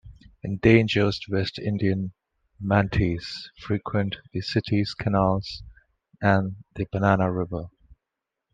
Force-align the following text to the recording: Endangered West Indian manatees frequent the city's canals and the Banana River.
Endangered 0.41 1.13
West 1.29 1.59
Indian 1.59 2.11
manatees 2.59 3.51
frequent 3.59 4.15
the 4.33 4.41
city's 4.41 4.95
canals 4.95 5.61
and 6.19 6.55
the 6.73 6.87
Banana 6.91 7.31
River. 7.31 7.67